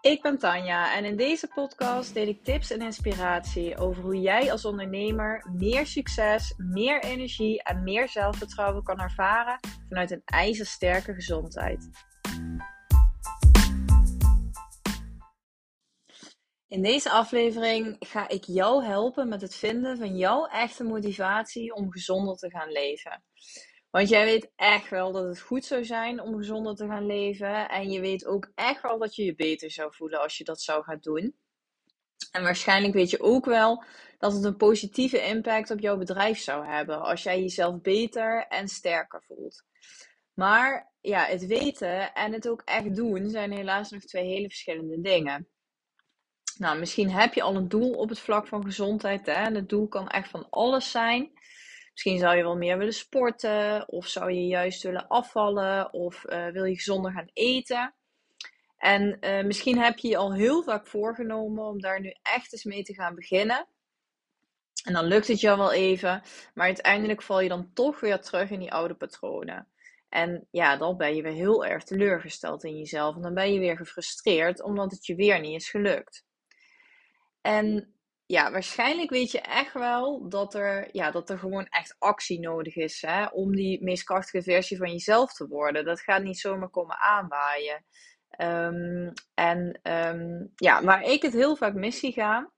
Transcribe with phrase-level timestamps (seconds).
[0.00, 4.52] Ik ben Tanja en in deze podcast deel ik tips en inspiratie over hoe jij
[4.52, 9.58] als ondernemer meer succes, meer energie en meer zelfvertrouwen kan ervaren
[9.88, 11.88] vanuit een ijzersterke gezondheid.
[16.68, 21.92] In deze aflevering ga ik jou helpen met het vinden van jouw echte motivatie om
[21.92, 23.22] gezonder te gaan leven.
[23.90, 27.68] Want jij weet echt wel dat het goed zou zijn om gezonder te gaan leven.
[27.68, 30.60] En je weet ook echt wel dat je je beter zou voelen als je dat
[30.60, 31.34] zou gaan doen.
[32.30, 33.84] En waarschijnlijk weet je ook wel
[34.18, 38.68] dat het een positieve impact op jouw bedrijf zou hebben als jij jezelf beter en
[38.68, 39.64] sterker voelt.
[40.34, 45.00] Maar ja, het weten en het ook echt doen zijn helaas nog twee hele verschillende
[45.00, 45.48] dingen.
[46.58, 49.26] Nou, misschien heb je al een doel op het vlak van gezondheid.
[49.26, 49.32] Hè?
[49.32, 51.30] En het doel kan echt van alles zijn.
[52.00, 56.46] Misschien zou je wel meer willen sporten, of zou je juist willen afvallen, of uh,
[56.46, 57.94] wil je gezonder gaan eten.
[58.78, 62.64] En uh, misschien heb je je al heel vaak voorgenomen om daar nu echt eens
[62.64, 63.66] mee te gaan beginnen.
[64.84, 66.22] En dan lukt het jou wel even,
[66.54, 69.68] maar uiteindelijk val je dan toch weer terug in die oude patronen.
[70.08, 73.14] En ja, dan ben je weer heel erg teleurgesteld in jezelf.
[73.14, 76.24] En dan ben je weer gefrustreerd omdat het je weer niet is gelukt.
[77.40, 77.94] En
[78.30, 82.76] ja, waarschijnlijk weet je echt wel dat er, ja, dat er gewoon echt actie nodig
[82.76, 85.84] is hè, om die meest krachtige versie van jezelf te worden.
[85.84, 87.84] Dat gaat niet zomaar komen aanwaaien.
[88.40, 92.52] Um, en um, ja, waar ik het heel vaak mis zie gaan,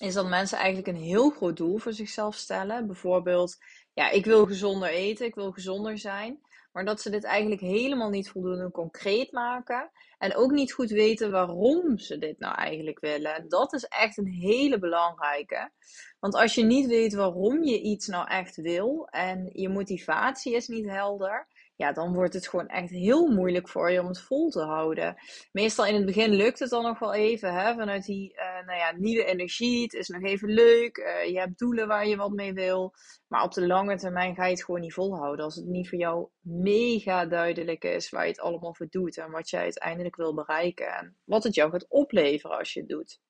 [0.00, 2.86] is dat mensen eigenlijk een heel groot doel voor zichzelf stellen.
[2.86, 3.56] Bijvoorbeeld,
[3.92, 6.40] ja, ik wil gezonder eten, ik wil gezonder zijn.
[6.72, 9.90] Maar dat ze dit eigenlijk helemaal niet voldoende concreet maken.
[10.18, 13.48] En ook niet goed weten waarom ze dit nou eigenlijk willen.
[13.48, 15.70] Dat is echt een hele belangrijke.
[16.18, 20.68] Want als je niet weet waarom je iets nou echt wil en je motivatie is
[20.68, 21.46] niet helder,
[21.80, 25.16] ja, dan wordt het gewoon echt heel moeilijk voor je om het vol te houden.
[25.52, 28.78] Meestal in het begin lukt het dan nog wel even, hè, vanuit die uh, nou
[28.78, 29.82] ja, nieuwe energie.
[29.82, 32.94] Het is nog even leuk, uh, je hebt doelen waar je wat mee wil.
[33.28, 35.44] Maar op de lange termijn ga je het gewoon niet volhouden.
[35.44, 39.30] Als het niet voor jou mega duidelijk is waar je het allemaal voor doet en
[39.30, 40.96] wat jij uiteindelijk wil bereiken.
[40.96, 43.20] En wat het jou gaat opleveren als je het doet.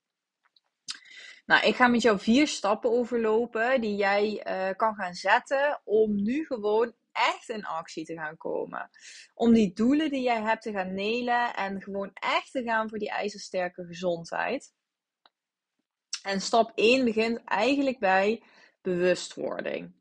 [1.46, 6.22] Nou, ik ga met jou vier stappen overlopen die jij uh, kan gaan zetten om
[6.22, 6.94] nu gewoon
[7.28, 8.90] echt in actie te gaan komen.
[9.34, 12.98] Om die doelen die jij hebt te gaan nelen en gewoon echt te gaan voor
[12.98, 14.72] die ijzersterke gezondheid.
[16.22, 18.42] En stap 1 begint eigenlijk bij
[18.82, 19.92] bewustwording.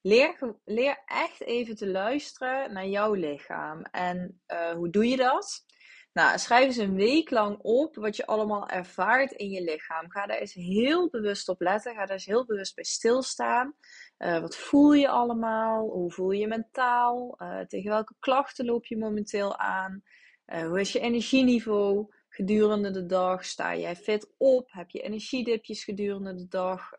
[0.00, 3.82] Leer, leer echt even te luisteren naar jouw lichaam.
[3.82, 5.64] En uh, hoe doe je dat?
[6.12, 10.10] Nou, schrijf eens een week lang op wat je allemaal ervaart in je lichaam.
[10.10, 11.94] Ga daar eens heel bewust op letten.
[11.94, 13.74] Ga daar eens heel bewust bij stilstaan.
[14.18, 15.88] Uh, wat voel je allemaal?
[15.88, 17.36] Hoe voel je je mentaal?
[17.38, 20.02] Uh, tegen welke klachten loop je momenteel aan?
[20.46, 23.44] Uh, hoe is je energieniveau gedurende de dag?
[23.44, 24.72] Sta jij fit op?
[24.72, 26.90] Heb je energiedipjes gedurende de dag?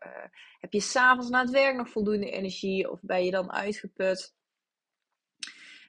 [0.60, 2.90] heb je s'avonds na het werk nog voldoende energie?
[2.90, 4.34] Of ben je dan uitgeput?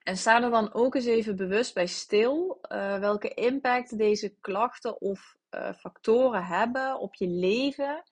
[0.03, 2.59] En sta er dan ook eens even bewust bij stil
[3.00, 5.35] welke impact deze klachten of
[5.78, 8.03] factoren hebben op je leven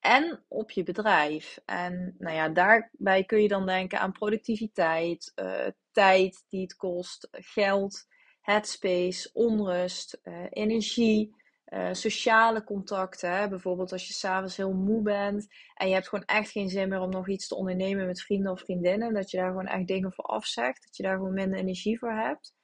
[0.00, 1.58] en op je bedrijf.
[1.64, 7.28] En nou ja, daarbij kun je dan denken aan productiviteit, uh, tijd die het kost,
[7.30, 8.06] geld,
[8.40, 11.34] headspace, onrust, uh, energie,
[11.66, 13.32] uh, sociale contacten.
[13.32, 13.48] Hè?
[13.48, 17.00] Bijvoorbeeld als je s'avonds heel moe bent en je hebt gewoon echt geen zin meer
[17.00, 19.14] om nog iets te ondernemen met vrienden of vriendinnen.
[19.14, 20.82] Dat je daar gewoon echt dingen voor afzegt.
[20.84, 22.54] Dat je daar gewoon minder energie voor hebt.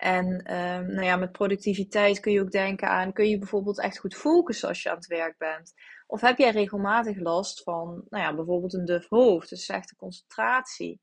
[0.00, 3.98] En um, nou ja, met productiviteit kun je ook denken aan, kun je bijvoorbeeld echt
[3.98, 5.74] goed focussen als je aan het werk bent?
[6.06, 11.00] Of heb jij regelmatig last van, nou ja, bijvoorbeeld een duf hoofd, dus slechte concentratie?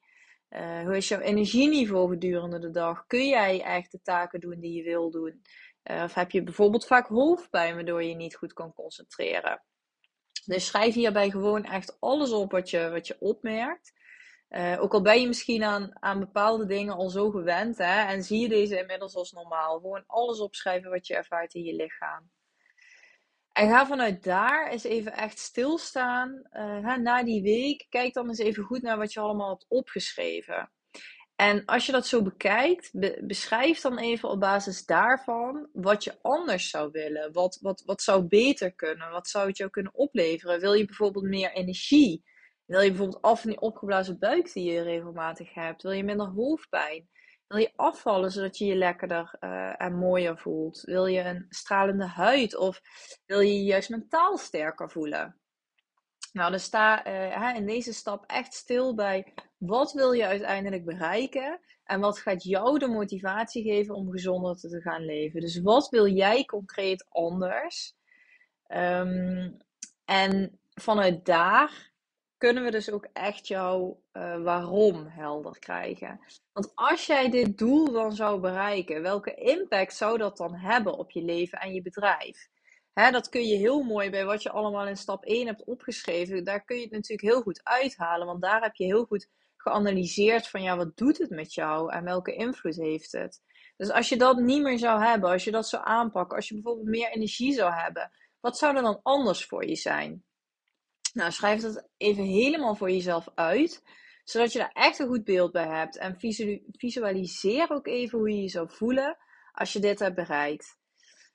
[0.50, 3.06] Uh, hoe is jouw energieniveau gedurende de dag?
[3.08, 5.42] Kun jij echt de taken doen die je wil doen?
[5.84, 9.64] Uh, of heb je bijvoorbeeld vaak hoofdpijn waardoor je niet goed kan concentreren?
[10.46, 13.94] Dus schrijf hierbij gewoon echt alles op wat je, wat je opmerkt.
[14.50, 18.24] Uh, ook al ben je misschien aan, aan bepaalde dingen al zo gewend hè, en
[18.24, 19.80] zie je deze inmiddels als normaal.
[19.80, 22.30] Gewoon alles opschrijven wat je ervaart in je lichaam.
[23.52, 26.48] En ga vanuit daar eens even echt stilstaan.
[26.54, 30.72] Uh, na die week, kijk dan eens even goed naar wat je allemaal hebt opgeschreven.
[31.36, 32.90] En als je dat zo bekijkt,
[33.28, 37.34] beschrijf dan even op basis daarvan wat je anders zou willen.
[37.34, 39.12] Wat, wat, wat zou beter kunnen?
[39.12, 40.60] Wat zou het jou kunnen opleveren?
[40.60, 42.24] Wil je bijvoorbeeld meer energie?
[42.68, 45.82] Wil je bijvoorbeeld af van die opgeblazen buik die je regelmatig hebt?
[45.82, 47.10] Wil je minder hoofdpijn?
[47.48, 50.82] Wil je afvallen zodat je je lekkerder uh, en mooier voelt?
[50.82, 52.82] Wil je een stralende huid of
[53.26, 55.40] wil je je juist mentaal sterker voelen?
[56.34, 61.60] Nou, dan sta uh, in deze stap echt stil bij wat wil je uiteindelijk bereiken
[61.84, 65.42] en wat gaat jou de motivatie geven om gezonder te gaan leven.
[65.42, 67.96] Dus wat wil jij concreet anders?
[68.68, 69.58] Um,
[70.06, 71.92] en vanuit daar
[72.38, 76.20] kunnen we dus ook echt jouw uh, waarom helder krijgen.
[76.54, 81.12] Want als jij dit doel dan zou bereiken, welke impact zou dat dan hebben op
[81.12, 82.48] je leven en je bedrijf?
[82.94, 86.44] Hè, dat kun je heel mooi bij wat je allemaal in stap 1 hebt opgeschreven.
[86.44, 88.28] Daar kun je het natuurlijk heel goed uithalen.
[88.28, 92.04] Want daar heb je heel goed geanalyseerd van ja, wat doet het met jou en
[92.04, 93.42] welke invloed heeft het.
[93.78, 96.54] Dus als je dat niet meer zou hebben, als je dat zou aanpakken, als je
[96.54, 100.24] bijvoorbeeld meer energie zou hebben, wat zou er dan anders voor je zijn?
[101.18, 103.84] Nou, schrijf dat even helemaal voor jezelf uit,
[104.24, 105.98] zodat je daar echt een goed beeld bij hebt.
[105.98, 106.20] En
[106.72, 109.18] visualiseer ook even hoe je je zou voelen
[109.52, 110.78] als je dit hebt bereikt.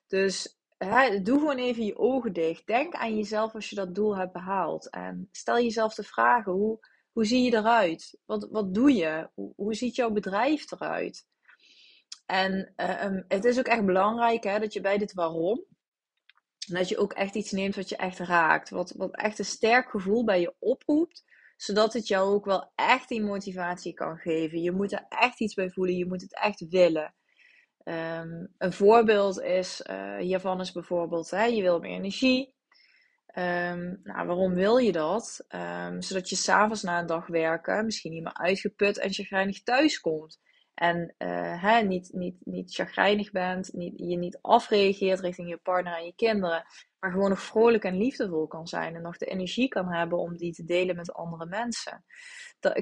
[0.07, 2.67] Dus hè, doe gewoon even je ogen dicht.
[2.67, 4.91] Denk aan jezelf als je dat doel hebt behaald.
[4.91, 6.79] En stel jezelf de vragen: hoe,
[7.13, 8.19] hoe zie je eruit?
[8.25, 9.31] Wat, wat doe je?
[9.35, 11.27] Hoe, hoe ziet jouw bedrijf eruit?
[12.27, 15.65] En uh, um, het is ook echt belangrijk hè, dat je bij dit waarom
[16.67, 18.71] dat je ook echt iets neemt wat je echt raakt.
[18.71, 21.25] Wat, wat echt een sterk gevoel bij je oproept.
[21.57, 24.61] Zodat het jou ook wel echt die motivatie kan geven.
[24.61, 25.97] Je moet er echt iets bij voelen.
[25.97, 27.15] Je moet het echt willen.
[27.85, 32.55] Um, een voorbeeld is, uh, hiervan is bijvoorbeeld, hè, je wil meer energie.
[33.35, 35.45] Um, nou, waarom wil je dat?
[35.49, 40.01] Um, zodat je s'avonds na een dag werken misschien niet meer uitgeput en chagrijnig thuis
[40.01, 40.41] komt.
[40.75, 45.97] En uh, hè, niet, niet, niet chagrijnig bent, niet, je niet afreageert richting je partner
[45.97, 46.65] en je kinderen,
[46.99, 50.37] maar gewoon nog vrolijk en liefdevol kan zijn en nog de energie kan hebben om
[50.37, 52.05] die te delen met andere mensen.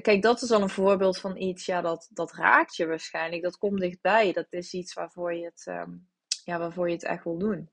[0.01, 3.57] Kijk, dat is al een voorbeeld van iets, ja, dat, dat raakt je waarschijnlijk, dat
[3.57, 6.09] komt dichtbij, dat is iets waarvoor je het, um,
[6.43, 7.69] ja, waarvoor je het echt wil doen.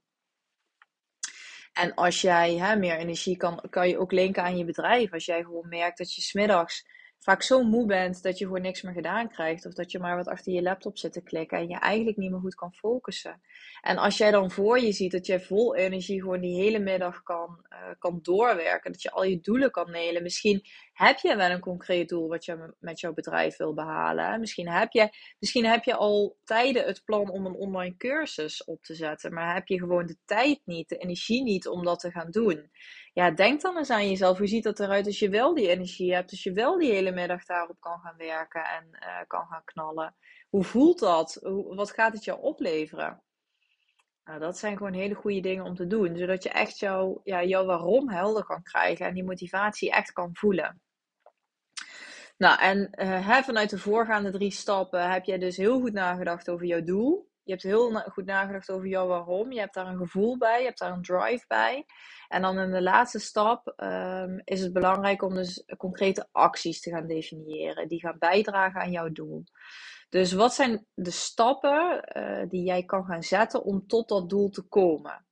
[1.72, 5.12] En als jij hè, meer energie kan, kan je ook linken aan je bedrijf.
[5.12, 6.84] Als jij gewoon merkt dat je smiddags
[7.18, 9.66] vaak zo moe bent dat je voor niks meer gedaan krijgt.
[9.66, 12.30] Of dat je maar wat achter je laptop zit te klikken en je eigenlijk niet
[12.30, 13.40] meer goed kan focussen.
[13.80, 17.22] En als jij dan voor je ziet dat jij vol energie gewoon die hele middag
[17.22, 18.92] kan, uh, kan doorwerken.
[18.92, 20.22] Dat je al je doelen kan nelen.
[20.22, 20.62] Misschien
[20.92, 24.40] heb je wel een concreet doel wat je met jouw bedrijf wil behalen.
[24.40, 28.82] Misschien heb je, misschien heb je al tijden het plan om een online cursus op
[28.82, 29.34] te zetten.
[29.34, 32.70] Maar heb je gewoon de tijd niet, de energie niet om dat te gaan doen
[33.18, 34.38] ja, denk dan eens aan jezelf.
[34.38, 36.30] Hoe ziet dat eruit als je wel die energie hebt?
[36.30, 40.16] Als je wel die hele middag daarop kan gaan werken en uh, kan gaan knallen.
[40.49, 41.38] Hoe voelt dat?
[41.43, 43.22] Hoe, wat gaat het jou opleveren?
[44.25, 46.16] Nou, dat zijn gewoon hele goede dingen om te doen.
[46.16, 49.06] Zodat je echt jouw, ja, jouw waarom helder kan krijgen.
[49.06, 50.81] En die motivatie echt kan voelen.
[52.37, 56.66] Nou, en uh, vanuit de voorgaande drie stappen heb jij dus heel goed nagedacht over
[56.66, 57.31] jouw doel.
[57.48, 59.52] Je hebt heel goed nagedacht over jouw waarom.
[59.52, 61.86] Je hebt daar een gevoel bij, je hebt daar een drive bij.
[62.28, 66.90] En dan in de laatste stap um, is het belangrijk om dus concrete acties te
[66.90, 67.88] gaan definiëren.
[67.88, 69.44] Die gaan bijdragen aan jouw doel.
[70.08, 74.50] Dus wat zijn de stappen uh, die jij kan gaan zetten om tot dat doel
[74.50, 75.26] te komen?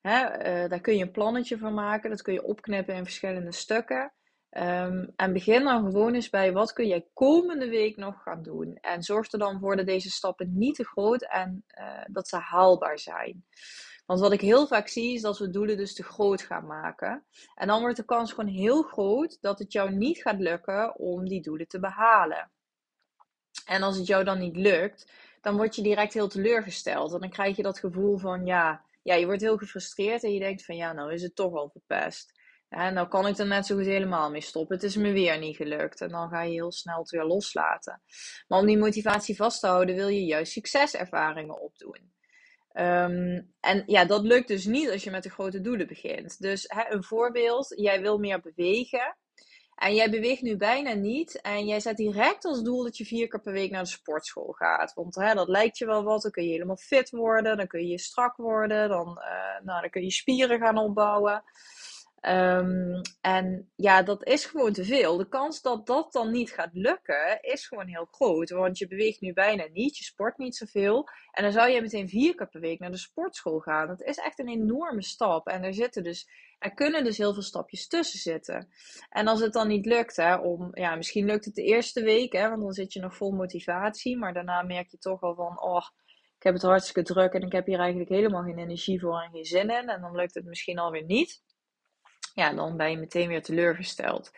[0.00, 2.10] Hè, uh, daar kun je een plannetje van maken.
[2.10, 4.12] Dat kun je opknippen in verschillende stukken.
[4.58, 8.78] Um, en begin dan gewoon eens bij wat kun jij komende week nog gaan doen.
[8.80, 12.36] En zorg er dan voor dat deze stappen niet te groot en uh, dat ze
[12.36, 13.44] haalbaar zijn.
[14.06, 17.24] Want wat ik heel vaak zie is dat we doelen dus te groot gaan maken.
[17.54, 21.28] En dan wordt de kans gewoon heel groot dat het jou niet gaat lukken om
[21.28, 22.50] die doelen te behalen.
[23.64, 27.12] En als het jou dan niet lukt, dan word je direct heel teleurgesteld.
[27.12, 30.40] En dan krijg je dat gevoel van ja, ja, je wordt heel gefrustreerd en je
[30.40, 32.39] denkt van ja, nou is het toch al verpest.
[32.70, 34.76] En nou kan ik er net zo goed helemaal mee stoppen.
[34.76, 36.00] Het is me weer niet gelukt.
[36.00, 38.02] En dan ga je heel snel het weer loslaten.
[38.48, 42.12] Maar om die motivatie vast te houden, wil je juist succeservaringen opdoen.
[42.74, 46.40] Um, en ja, dat lukt dus niet als je met de grote doelen begint.
[46.40, 49.16] Dus hè, een voorbeeld: jij wil meer bewegen.
[49.74, 51.40] En jij beweegt nu bijna niet.
[51.40, 54.52] En jij zet direct als doel dat je vier keer per week naar de sportschool
[54.52, 54.94] gaat.
[54.94, 56.22] Want hè, dat lijkt je wel wat.
[56.22, 57.56] Dan kun je helemaal fit worden.
[57.56, 58.88] Dan kun je strak worden.
[58.88, 61.44] Dan, uh, nou, dan kun je spieren gaan opbouwen.
[62.28, 65.16] Um, en ja, dat is gewoon te veel.
[65.16, 68.50] De kans dat dat dan niet gaat lukken is gewoon heel groot.
[68.50, 71.08] Want je beweegt nu bijna niet, je sport niet zoveel.
[71.32, 73.86] En dan zou je meteen vier keer per week naar de sportschool gaan.
[73.86, 75.46] Dat is echt een enorme stap.
[75.46, 78.68] En er, zitten dus, er kunnen dus heel veel stapjes tussen zitten.
[79.08, 82.32] En als het dan niet lukt, hè, om, ja, misschien lukt het de eerste week,
[82.32, 84.18] hè, want dan zit je nog vol motivatie.
[84.18, 85.86] Maar daarna merk je toch al van, oh,
[86.36, 89.30] ik heb het hartstikke druk en ik heb hier eigenlijk helemaal geen energie voor en
[89.30, 89.88] geen zin in.
[89.88, 91.42] En dan lukt het misschien alweer niet.
[92.34, 94.30] Ja, dan ben je meteen weer teleurgesteld.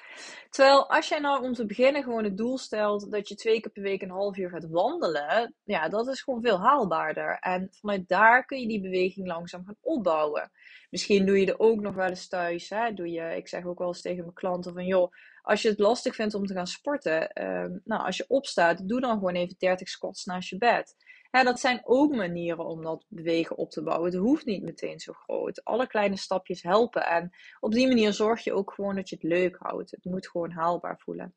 [0.51, 3.71] Terwijl als jij nou om te beginnen gewoon het doel stelt dat je twee keer
[3.73, 7.39] per week een half uur gaat wandelen, ja, dat is gewoon veel haalbaarder.
[7.41, 10.51] En vanuit daar kun je die beweging langzaam gaan opbouwen.
[10.91, 12.69] Misschien doe je er ook nog wel eens thuis.
[12.69, 12.93] Hè?
[12.93, 15.79] Doe je, ik zeg ook wel eens tegen mijn klanten van joh, als je het
[15.79, 19.57] lastig vindt om te gaan sporten, ehm, nou, als je opstaat, doe dan gewoon even
[19.59, 20.97] 30 squats naast je bed.
[21.31, 24.11] Dat zijn ook manieren om dat bewegen op te bouwen.
[24.11, 25.65] Het hoeft niet meteen zo groot.
[25.65, 27.07] Alle kleine stapjes helpen.
[27.07, 29.91] En op die manier zorg je ook gewoon dat je het leuk houdt.
[29.91, 31.35] Het moet gewoon haalbaar voelen.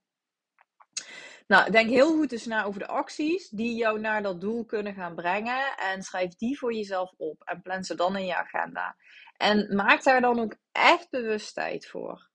[1.48, 4.94] Nou, denk heel goed dus na over de acties die jou naar dat doel kunnen
[4.94, 5.78] gaan brengen.
[5.78, 7.42] En schrijf die voor jezelf op.
[7.44, 8.96] En plan ze dan in je agenda.
[9.38, 12.30] En maak daar dan ook echt bewust tijd voor.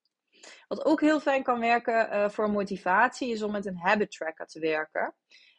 [0.68, 4.47] Wat ook heel fijn kan werken uh, voor motivatie is om met een habit tracker
[4.47, 5.14] te werken.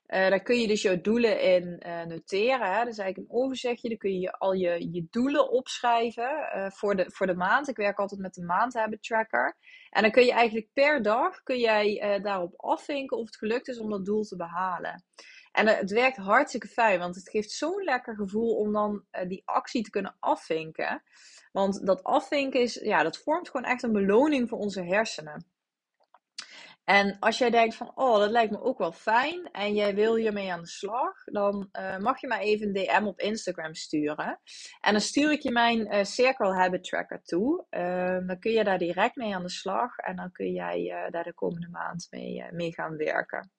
[0.08, 2.72] Uh, daar kun je dus jouw doelen in uh, noteren.
[2.72, 2.78] Hè?
[2.78, 3.90] Dat is eigenlijk een overzichtje.
[3.90, 6.30] Dan kun je al je, je doelen opschrijven
[6.74, 7.68] voor, de, voor de maand.
[7.68, 9.58] Ik werk altijd met de maand habit tracker.
[9.90, 13.80] En dan kun je eigenlijk per dag kun jij, daarop afvinken of het gelukt is
[13.80, 15.04] om dat doel te behalen.
[15.52, 19.84] En het werkt hartstikke fijn, want het geeft zo'n lekker gevoel om dan die actie
[19.84, 21.04] te kunnen afvinken.
[21.52, 25.46] Want dat afvinken is, ja, dat vormt gewoon echt een beloning voor onze hersenen.
[26.84, 30.16] En als jij denkt van, oh, dat lijkt me ook wel fijn en jij wil
[30.16, 34.40] hiermee aan de slag, dan uh, mag je mij even een DM op Instagram sturen.
[34.80, 37.66] En dan stuur ik je mijn uh, Circle Habit Tracker toe.
[37.70, 41.12] Uh, dan kun je daar direct mee aan de slag en dan kun jij eh,
[41.12, 43.52] daar de komende maand mee, mee gaan werken.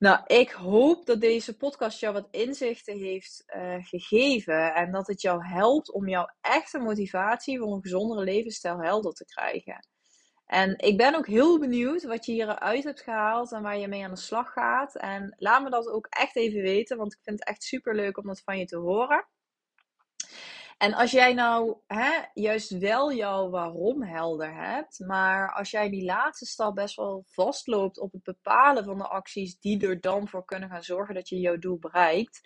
[0.00, 3.44] Nou, ik hoop dat deze podcast jou wat inzichten heeft
[3.80, 9.12] gegeven en dat het jou helpt om jouw echte motivatie voor een gezondere levensstijl helder
[9.12, 9.86] te krijgen.
[10.46, 14.04] En ik ben ook heel benieuwd wat je hieruit hebt gehaald en waar je mee
[14.04, 14.96] aan de slag gaat.
[14.96, 18.18] En laat me dat ook echt even weten, want ik vind het echt super leuk
[18.18, 19.26] om dat van je te horen.
[20.80, 26.04] En als jij nou hè, juist wel jouw waarom helder hebt, maar als jij die
[26.04, 30.44] laatste stap best wel vastloopt op het bepalen van de acties die er dan voor
[30.44, 32.40] kunnen gaan zorgen dat je jouw doel bereikt,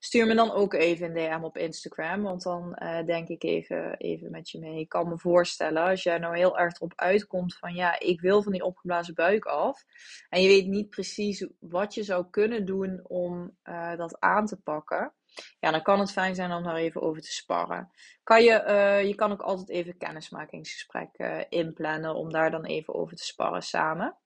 [0.00, 3.96] Stuur me dan ook even een DM op Instagram, want dan uh, denk ik even,
[3.96, 4.80] even met je mee.
[4.80, 8.42] Ik kan me voorstellen, als jij nou heel erg erop uitkomt van ja, ik wil
[8.42, 9.84] van die opgeblazen buik af.
[10.28, 14.56] En je weet niet precies wat je zou kunnen doen om uh, dat aan te
[14.56, 15.12] pakken.
[15.60, 17.90] Ja, dan kan het fijn zijn om daar even over te sparren.
[18.22, 21.16] Kan je, uh, je kan ook altijd even kennismakingsgesprek
[21.48, 24.16] inplannen om daar dan even over te sparren samen.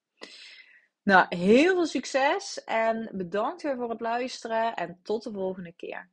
[1.02, 6.10] Nou, heel veel succes en bedankt weer voor het luisteren en tot de volgende keer.